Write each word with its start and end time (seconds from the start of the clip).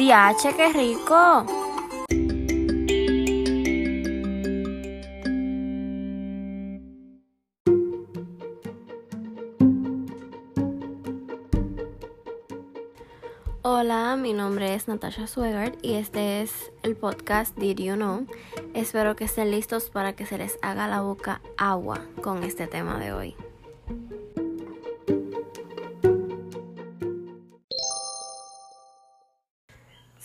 Diache, 0.00 0.54
qué 0.56 0.72
rico. 0.72 1.44
Hola, 13.60 14.16
mi 14.16 14.32
nombre 14.32 14.74
es 14.74 14.88
Natasha 14.88 15.26
Swegard 15.26 15.74
y 15.82 15.96
este 15.96 16.40
es 16.40 16.72
el 16.82 16.96
podcast 16.96 17.54
Did 17.58 17.80
You 17.80 17.96
Know. 17.96 18.26
Espero 18.72 19.16
que 19.16 19.24
estén 19.24 19.50
listos 19.50 19.90
para 19.90 20.14
que 20.14 20.24
se 20.24 20.38
les 20.38 20.58
haga 20.62 20.88
la 20.88 21.02
boca 21.02 21.42
agua 21.58 22.00
con 22.22 22.42
este 22.42 22.66
tema 22.66 22.98
de 22.98 23.12
hoy. 23.12 23.36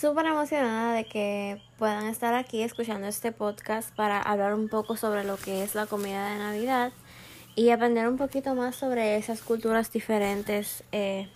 Súper 0.00 0.26
emocionada 0.26 0.92
de 0.92 1.06
que 1.06 1.60
puedan 1.76 2.06
estar 2.06 2.32
aquí 2.32 2.62
escuchando 2.62 3.08
este 3.08 3.32
podcast 3.32 3.92
para 3.96 4.22
hablar 4.22 4.54
un 4.54 4.68
poco 4.68 4.96
sobre 4.96 5.24
lo 5.24 5.36
que 5.36 5.64
es 5.64 5.74
la 5.74 5.86
comida 5.86 6.30
de 6.30 6.38
Navidad 6.38 6.92
y 7.56 7.70
aprender 7.70 8.06
un 8.06 8.16
poquito 8.16 8.54
más 8.54 8.76
sobre 8.76 9.16
esas 9.16 9.42
culturas 9.42 9.90
diferentes 9.90 10.84
eh, 10.92 11.28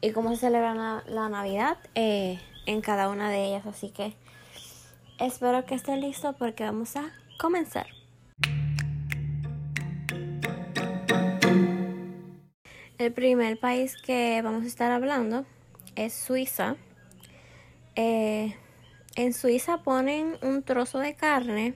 y 0.00 0.12
cómo 0.12 0.30
se 0.30 0.36
celebra 0.38 1.02
la, 1.06 1.28
Navidad 1.28 1.76
eh, 1.94 2.40
en 2.64 2.80
cada 2.80 3.10
una 3.10 3.28
de 3.28 3.48
ellas. 3.48 3.66
Así 3.66 3.90
que 3.90 4.14
espero 5.18 5.66
que 5.66 5.74
estén 5.74 6.00
listos 6.00 6.34
porque 6.38 6.64
vamos 6.64 6.96
a 6.96 7.12
comenzar. 7.38 7.86
El 12.96 13.12
primer 13.12 13.60
país 13.60 13.94
que 14.00 14.40
vamos 14.42 14.64
a 14.64 14.68
estar 14.68 14.90
hablando 14.90 15.44
es 15.96 16.14
Suiza. 16.14 16.76
Eh, 17.96 18.54
en 19.16 19.32
Suiza 19.32 19.82
ponen 19.82 20.36
un 20.42 20.62
trozo 20.62 20.98
de 20.98 21.14
carne 21.14 21.74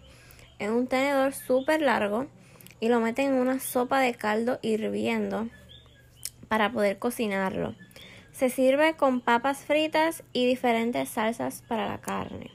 en 0.58 0.72
un 0.72 0.86
tenedor 0.86 1.34
súper 1.34 1.82
largo 1.82 2.26
y 2.80 2.88
lo 2.88 3.00
meten 3.00 3.34
en 3.34 3.40
una 3.40 3.60
sopa 3.60 4.00
de 4.00 4.14
caldo 4.14 4.58
hirviendo 4.62 5.48
para 6.48 6.70
poder 6.70 6.98
cocinarlo. 6.98 7.74
Se 8.32 8.50
sirve 8.50 8.94
con 8.94 9.20
papas 9.20 9.58
fritas 9.58 10.22
y 10.32 10.46
diferentes 10.46 11.08
salsas 11.08 11.62
para 11.66 11.88
la 11.88 12.00
carne. 12.00 12.50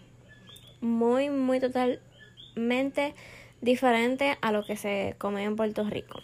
Muy, 0.82 1.30
muy 1.30 1.60
totalmente 1.60 3.16
diferente 3.62 4.38
a 4.42 4.52
lo 4.52 4.64
que 4.64 4.76
se 4.76 5.16
come 5.18 5.44
en 5.44 5.56
Puerto 5.56 5.84
Rico. 5.84 6.22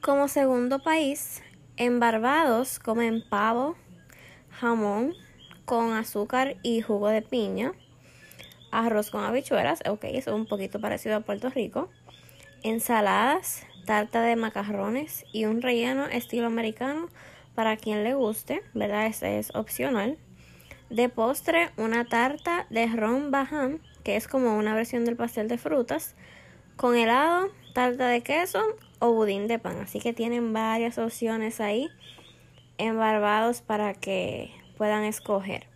Como 0.00 0.28
segundo 0.28 0.80
país, 0.80 1.42
en 1.76 1.98
Barbados 1.98 2.78
comen 2.78 3.24
pavo, 3.28 3.76
jamón 4.60 5.14
con 5.64 5.92
azúcar 5.92 6.56
y 6.62 6.80
jugo 6.80 7.08
de 7.08 7.22
piña, 7.22 7.72
arroz 8.70 9.10
con 9.10 9.24
habichuelas, 9.24 9.80
ok, 9.88 10.04
eso 10.04 10.30
es 10.30 10.36
un 10.36 10.46
poquito 10.46 10.80
parecido 10.80 11.16
a 11.16 11.20
Puerto 11.20 11.50
Rico, 11.50 11.90
ensaladas, 12.62 13.66
tarta 13.84 14.22
de 14.22 14.36
macarrones 14.36 15.24
y 15.32 15.44
un 15.44 15.62
relleno 15.62 16.06
estilo 16.06 16.46
americano 16.46 17.08
para 17.54 17.76
quien 17.76 18.04
le 18.04 18.14
guste, 18.14 18.62
¿verdad? 18.74 19.06
Este 19.06 19.38
es 19.38 19.54
opcional. 19.54 20.18
De 20.90 21.08
postre, 21.08 21.70
una 21.76 22.04
tarta 22.04 22.66
de 22.70 22.86
ron 22.86 23.30
baján, 23.30 23.80
que 24.04 24.16
es 24.16 24.28
como 24.28 24.56
una 24.56 24.74
versión 24.74 25.04
del 25.04 25.16
pastel 25.16 25.48
de 25.48 25.58
frutas, 25.58 26.14
con 26.76 26.96
helado, 26.96 27.50
tarta 27.72 28.08
de 28.08 28.20
queso 28.20 28.62
o 28.98 29.12
budín 29.12 29.48
de 29.48 29.58
pan. 29.58 29.78
Así 29.80 29.98
que 30.00 30.12
tienen 30.12 30.52
varias 30.52 30.98
opciones 30.98 31.60
ahí 31.60 31.88
en 32.78 32.98
Barbados 32.98 33.60
para 33.60 33.94
que 33.94 34.50
puedan 34.76 35.04
escoger. 35.04 35.68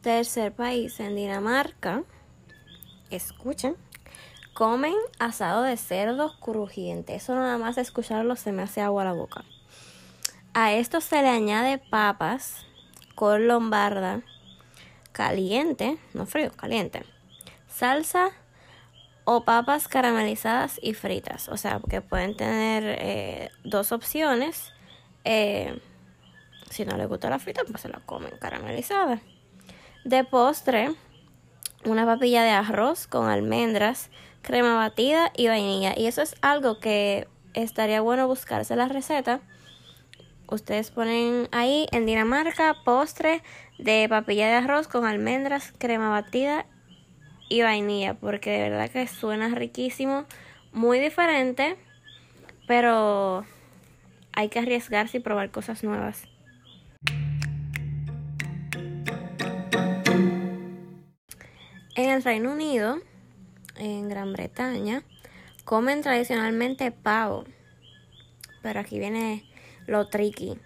Tercer 0.00 0.52
país 0.52 0.98
en 1.00 1.14
Dinamarca. 1.14 2.04
Escuchen. 3.10 3.76
Comen 4.54 4.94
asado 5.18 5.62
de 5.62 5.76
cerdo 5.76 6.38
crujiente. 6.40 7.14
Eso 7.14 7.34
nada 7.34 7.58
más 7.58 7.78
escucharlo 7.78 8.36
se 8.36 8.52
me 8.52 8.62
hace 8.62 8.80
agua 8.80 9.02
a 9.02 9.06
la 9.06 9.12
boca. 9.12 9.44
A 10.54 10.72
esto 10.72 11.00
se 11.00 11.22
le 11.22 11.28
añade 11.28 11.78
papas 11.78 12.66
con 13.14 13.46
lombarda 13.46 14.22
caliente, 15.12 15.98
no 16.14 16.26
frío, 16.26 16.50
caliente. 16.52 17.04
Salsa 17.68 18.30
o 19.32 19.44
papas 19.44 19.86
caramelizadas 19.86 20.80
y 20.82 20.94
fritas. 20.94 21.48
O 21.50 21.56
sea, 21.56 21.80
que 21.88 22.00
pueden 22.00 22.36
tener 22.36 22.82
eh, 22.84 23.50
dos 23.62 23.92
opciones. 23.92 24.72
Eh, 25.22 25.80
si 26.68 26.84
no 26.84 26.96
les 26.96 27.06
gusta 27.06 27.30
la 27.30 27.38
frita, 27.38 27.62
pues 27.64 27.82
se 27.82 27.88
la 27.88 28.00
comen 28.00 28.32
caramelizada. 28.40 29.20
De 30.04 30.24
postre, 30.24 30.96
una 31.84 32.04
papilla 32.06 32.42
de 32.42 32.50
arroz 32.50 33.06
con 33.06 33.28
almendras, 33.28 34.10
crema 34.42 34.74
batida 34.74 35.30
y 35.36 35.46
vainilla. 35.46 35.94
Y 35.96 36.06
eso 36.06 36.22
es 36.22 36.34
algo 36.40 36.80
que 36.80 37.28
estaría 37.54 38.00
bueno 38.00 38.26
buscarse 38.26 38.74
la 38.74 38.88
receta. 38.88 39.40
Ustedes 40.48 40.90
ponen 40.90 41.46
ahí 41.52 41.86
en 41.92 42.04
Dinamarca 42.04 42.74
postre 42.84 43.44
de 43.78 44.08
papilla 44.08 44.48
de 44.48 44.54
arroz 44.54 44.88
con 44.88 45.04
almendras, 45.04 45.72
crema 45.78 46.10
batida 46.10 46.66
y 47.50 47.62
vainilla, 47.62 48.14
porque 48.14 48.50
de 48.50 48.70
verdad 48.70 48.88
que 48.88 49.06
suena 49.08 49.48
riquísimo, 49.48 50.24
muy 50.72 51.00
diferente, 51.00 51.76
pero 52.66 53.44
hay 54.32 54.48
que 54.48 54.60
arriesgarse 54.60 55.18
y 55.18 55.20
probar 55.20 55.50
cosas 55.50 55.82
nuevas. 55.82 56.22
En 61.96 62.10
el 62.10 62.22
Reino 62.22 62.52
Unido, 62.52 62.98
en 63.76 64.08
Gran 64.08 64.32
Bretaña, 64.32 65.02
comen 65.64 66.02
tradicionalmente 66.02 66.92
pavo, 66.92 67.44
pero 68.62 68.78
aquí 68.78 69.00
viene 69.00 69.44
lo 69.86 70.08
tricky. 70.08 70.56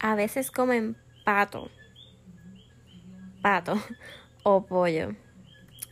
A 0.00 0.14
veces 0.14 0.50
comen 0.50 0.96
pato, 1.24 1.70
pato 3.42 3.78
o 4.42 4.64
pollo 4.64 5.14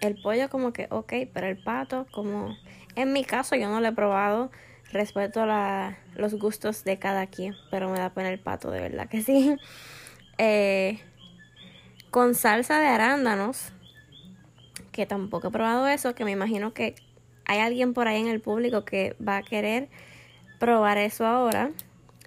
el 0.01 0.21
pollo 0.21 0.49
como 0.51 0.73
que 0.73 0.87
ok, 0.91 1.13
pero 1.33 1.47
el 1.47 1.57
pato 1.57 2.07
como 2.13 2.57
en 2.97 3.13
mi 3.13 3.25
caso 3.25 3.57
yo 3.57 3.69
no 3.69 3.81
lo 3.81 3.89
he 3.89 3.93
probado, 3.93 4.51
respeto 4.91 5.47
la, 5.47 5.99
los 6.15 6.35
gustos 6.35 6.83
de 6.85 6.99
cada 6.99 7.27
quien, 7.27 7.55
pero 7.71 7.91
me 7.91 7.99
da 7.99 8.11
pena 8.11 8.31
el 8.31 8.39
pato, 8.39 8.71
de 8.71 8.81
verdad 8.81 9.09
que 9.09 9.23
sí. 9.23 9.57
Eh, 10.39 11.01
con 12.11 12.35
salsa 12.35 12.79
de 12.79 12.89
arándanos, 12.89 13.73
que 14.93 15.07
tampoco 15.07 15.49
he 15.49 15.51
probado 15.51 15.87
eso, 15.87 16.15
que 16.15 16.27
me 16.27 16.31
imagino 16.33 16.75
que 16.75 16.95
hay 17.47 17.61
alguien 17.61 17.95
por 17.95 18.07
ahí 18.07 18.21
en 18.21 18.29
el 18.29 18.43
público 18.43 18.85
que 18.85 19.17
va 19.27 19.39
a 19.39 19.43
querer 19.43 19.89
probar 20.59 20.99
eso 20.99 21.25
ahora. 21.25 21.71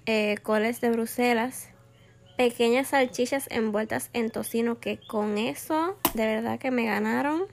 Eh, 0.06 0.38
coles 0.42 0.80
de 0.80 0.90
Bruselas, 0.90 1.68
pequeñas 2.36 2.88
salchichas 2.88 3.46
envueltas 3.52 4.10
en 4.12 4.30
tocino, 4.30 4.80
que 4.80 4.98
con 5.06 5.38
eso 5.38 5.96
de 6.14 6.26
verdad 6.26 6.58
que 6.58 6.72
me 6.72 6.86
ganaron 6.86 7.44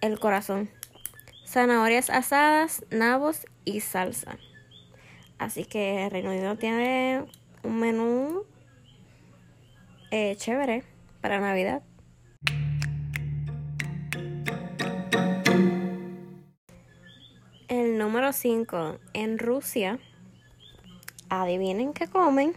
el 0.00 0.18
corazón. 0.18 0.70
Zanahorias 1.46 2.10
asadas, 2.10 2.84
nabos 2.90 3.46
y 3.64 3.80
salsa. 3.80 4.38
Así 5.38 5.64
que 5.64 6.08
Reino 6.10 6.30
Unido 6.30 6.56
tiene 6.56 7.24
un 7.62 7.78
menú 7.78 8.44
eh, 10.10 10.36
chévere 10.36 10.84
para 11.20 11.40
Navidad. 11.40 11.82
El 17.68 17.98
número 17.98 18.32
5. 18.32 18.98
En 19.12 19.38
Rusia, 19.38 19.98
adivinen 21.28 21.92
qué 21.92 22.06
comen. 22.06 22.54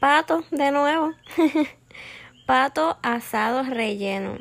Pato, 0.00 0.44
de 0.50 0.70
nuevo. 0.70 1.12
Pato 2.46 2.98
asado 3.02 3.62
relleno 3.62 4.38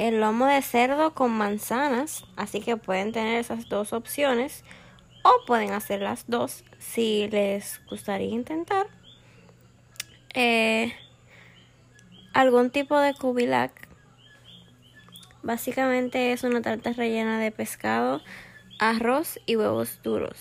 el 0.00 0.18
lomo 0.18 0.46
de 0.46 0.62
cerdo 0.62 1.12
con 1.12 1.30
manzanas, 1.30 2.24
así 2.34 2.62
que 2.62 2.78
pueden 2.78 3.12
tener 3.12 3.38
esas 3.38 3.68
dos 3.68 3.92
opciones 3.92 4.64
o 5.22 5.44
pueden 5.46 5.72
hacer 5.72 6.00
las 6.00 6.24
dos 6.26 6.64
si 6.78 7.28
les 7.28 7.82
gustaría 7.90 8.30
intentar. 8.30 8.86
Eh, 10.32 10.94
algún 12.32 12.70
tipo 12.70 12.98
de 12.98 13.12
kubilak. 13.12 13.72
Básicamente 15.42 16.32
es 16.32 16.44
una 16.44 16.62
tarta 16.62 16.94
rellena 16.94 17.38
de 17.38 17.50
pescado, 17.50 18.22
arroz 18.78 19.38
y 19.44 19.56
huevos 19.56 20.00
duros. 20.02 20.38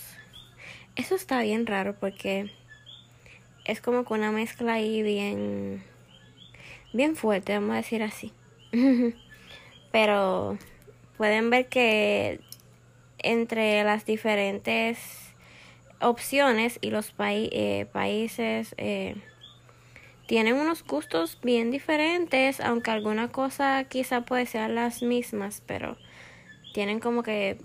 Eso 0.96 1.16
está 1.16 1.42
bien 1.42 1.66
raro 1.66 2.00
porque 2.00 2.50
es 3.66 3.82
como 3.82 4.06
con 4.06 4.20
una 4.20 4.32
mezcla 4.32 4.76
ahí 4.76 5.04
bien 5.04 5.84
bien 6.94 7.18
fuerte, 7.18 7.56
vamos 7.56 7.72
a 7.72 7.76
decir 7.76 8.04
así. 8.04 8.32
Pero 9.92 10.58
pueden 11.18 11.50
ver 11.50 11.68
que 11.68 12.40
entre 13.18 13.84
las 13.84 14.06
diferentes 14.06 15.30
opciones 16.02 16.80
y 16.82 16.92
los 16.92 17.14
eh, 17.20 17.88
países 17.92 18.74
eh, 18.78 19.16
tienen 20.28 20.56
unos 20.56 20.84
gustos 20.84 21.40
bien 21.42 21.72
diferentes, 21.72 22.62
aunque 22.62 22.92
alguna 22.92 23.30
cosa 23.32 23.84
quizá 23.86 24.22
puede 24.22 24.46
ser 24.46 24.70
las 24.70 25.02
mismas, 25.02 25.64
pero 25.66 25.98
tienen 26.74 27.00
como 27.00 27.24
que 27.24 27.58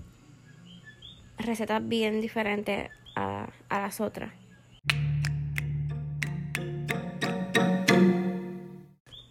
recetas 1.38 1.86
bien 1.86 2.20
diferentes 2.20 2.90
a, 3.14 3.48
a 3.68 3.80
las 3.80 4.00
otras. 4.00 4.44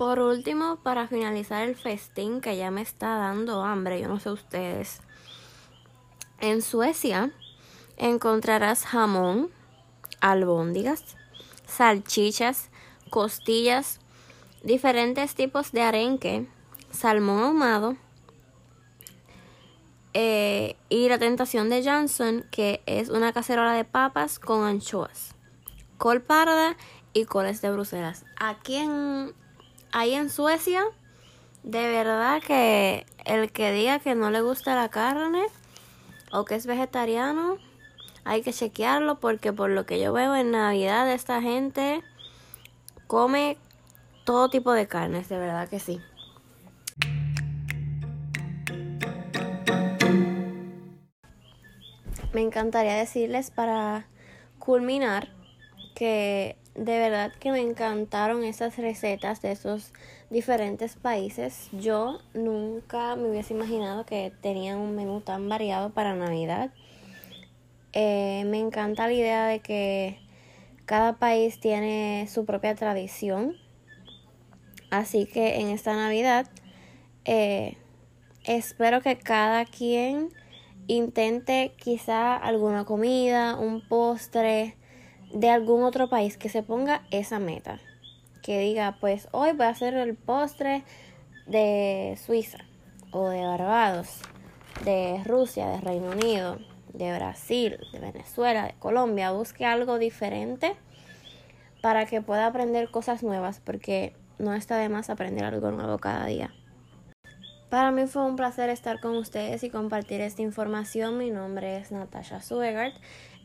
Por 0.03 0.19
último, 0.19 0.75
para 0.83 1.07
finalizar 1.07 1.63
el 1.63 1.77
festín 1.77 2.41
que 2.41 2.57
ya 2.57 2.71
me 2.71 2.81
está 2.81 3.15
dando 3.15 3.63
hambre, 3.63 4.01
yo 4.01 4.09
no 4.09 4.19
sé 4.19 4.31
ustedes. 4.31 4.99
En 6.41 6.61
Suecia 6.61 7.31
encontrarás 7.95 8.83
jamón, 8.83 9.49
albóndigas, 10.19 11.15
salchichas, 11.65 12.69
costillas, 13.11 14.01
diferentes 14.61 15.35
tipos 15.35 15.71
de 15.71 15.83
arenque, 15.83 16.49
salmón 16.91 17.41
ahumado 17.41 17.95
eh, 20.13 20.75
y 20.89 21.07
la 21.07 21.17
tentación 21.17 21.69
de 21.69 21.81
Johnson, 21.81 22.45
que 22.51 22.83
es 22.87 23.07
una 23.07 23.31
cacerola 23.31 23.71
de 23.71 23.85
papas 23.85 24.37
con 24.37 24.65
anchoas, 24.65 25.33
col 25.97 26.21
parda 26.21 26.75
y 27.13 27.23
coles 27.23 27.61
de 27.61 27.71
Bruselas. 27.71 28.25
Aquí 28.35 28.75
en, 28.75 29.33
ahí 29.93 30.15
en 30.15 30.29
Suecia, 30.29 30.83
de 31.61 31.87
verdad 31.87 32.41
que 32.41 33.05
el 33.25 33.51
que 33.51 33.71
diga 33.71 33.99
que 33.99 34.15
no 34.15 34.31
le 34.31 34.41
gusta 34.41 34.75
la 34.75 34.89
carne 34.89 35.45
o 36.31 36.43
que 36.45 36.55
es 36.55 36.65
vegetariano, 36.65 37.57
hay 38.25 38.41
que 38.41 38.51
chequearlo 38.51 39.19
porque 39.19 39.53
por 39.53 39.69
lo 39.69 39.85
que 39.85 40.01
yo 40.01 40.11
veo 40.11 40.35
en 40.35 40.51
Navidad 40.51 41.09
esta 41.11 41.41
gente 41.41 42.01
come 43.07 43.57
todo 44.25 44.49
tipo 44.49 44.73
de 44.73 44.87
carnes, 44.87 45.29
de 45.29 45.37
verdad 45.37 45.69
que 45.69 45.79
sí. 45.79 46.01
Me 52.33 52.41
encantaría 52.41 52.95
decirles 52.95 53.51
para 53.51 54.07
culminar 54.57 55.29
que 55.93 56.57
de 56.75 56.97
verdad 56.97 57.31
que 57.39 57.51
me 57.51 57.61
encantaron 57.61 58.43
esas 58.43 58.77
recetas 58.77 59.41
de 59.41 59.51
esos 59.51 59.93
diferentes 60.29 60.95
países. 60.95 61.69
Yo 61.71 62.19
nunca 62.33 63.15
me 63.15 63.29
hubiese 63.29 63.53
imaginado 63.53 64.05
que 64.05 64.31
tenían 64.41 64.79
un 64.79 64.95
menú 64.95 65.21
tan 65.21 65.47
variado 65.49 65.91
para 65.91 66.15
Navidad. 66.15 66.71
Eh, 67.93 68.43
me 68.47 68.59
encanta 68.59 69.05
la 69.05 69.13
idea 69.13 69.45
de 69.45 69.59
que 69.59 70.19
cada 70.85 71.13
país 71.19 71.59
tiene 71.59 72.27
su 72.27 72.45
propia 72.45 72.73
tradición. 72.73 73.55
Así 74.89 75.25
que 75.25 75.59
en 75.59 75.69
esta 75.69 75.95
Navidad 75.95 76.47
eh, 77.25 77.77
espero 78.45 79.01
que 79.01 79.17
cada 79.17 79.65
quien 79.65 80.29
intente 80.87 81.73
quizá 81.77 82.35
alguna 82.35 82.83
comida, 82.83 83.55
un 83.57 83.87
postre, 83.87 84.75
de 85.33 85.49
algún 85.49 85.83
otro 85.83 86.09
país 86.09 86.37
que 86.37 86.49
se 86.49 86.63
ponga 86.63 87.01
esa 87.11 87.39
meta. 87.39 87.79
Que 88.41 88.59
diga, 88.59 88.97
pues 88.99 89.27
hoy 89.31 89.51
voy 89.53 89.65
a 89.65 89.69
hacer 89.69 89.95
el 89.95 90.15
postre 90.15 90.83
de 91.47 92.17
Suiza 92.23 92.59
o 93.11 93.29
de 93.29 93.45
Barbados, 93.45 94.21
de 94.85 95.21
Rusia, 95.25 95.67
de 95.67 95.81
Reino 95.81 96.11
Unido, 96.11 96.59
de 96.93 97.13
Brasil, 97.15 97.77
de 97.91 97.99
Venezuela, 97.99 98.65
de 98.65 98.73
Colombia. 98.73 99.31
Busque 99.31 99.65
algo 99.65 99.97
diferente 99.97 100.75
para 101.81 102.05
que 102.05 102.21
pueda 102.21 102.45
aprender 102.45 102.91
cosas 102.91 103.23
nuevas 103.23 103.59
porque 103.59 104.15
no 104.39 104.53
está 104.53 104.77
de 104.77 104.89
más 104.89 105.09
aprender 105.09 105.45
algo 105.45 105.71
nuevo 105.71 105.97
cada 105.97 106.25
día. 106.25 106.53
Para 107.73 107.89
mí 107.89 108.05
fue 108.05 108.23
un 108.23 108.35
placer 108.35 108.69
estar 108.69 108.99
con 108.99 109.17
ustedes 109.17 109.63
y 109.63 109.71
compartir 109.71 110.21
esta 110.21 110.43
información. 110.43 111.17
Mi 111.17 111.31
nombre 111.31 111.77
es 111.77 111.91
Natasha 111.91 112.39
Suegart. 112.39 112.93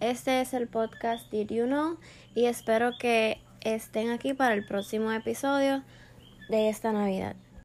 Este 0.01 0.43
es 0.43 0.53
el 0.53 0.69
podcast 0.69 1.33
Did 1.33 1.49
You 1.49 1.65
Know 1.65 1.97
y 2.35 2.45
espero 2.45 2.91
que 3.01 3.41
estén 3.63 4.11
aquí 4.11 4.35
para 4.35 4.53
el 4.53 4.67
próximo 4.67 5.11
episodio 5.13 5.83
de 6.51 6.69
esta 6.69 6.93
Navidad. 6.93 7.37